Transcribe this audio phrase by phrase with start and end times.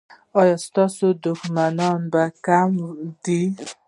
[0.39, 2.01] ایا ستاسو دښمنان
[2.45, 2.71] کم
[3.23, 3.41] دي؟